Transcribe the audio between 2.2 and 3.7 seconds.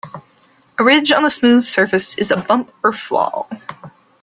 a bump or flaw.